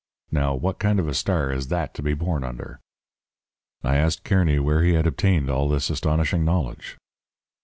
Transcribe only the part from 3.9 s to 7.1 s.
asked Kearny where he had obtained all this astonishing knowledge.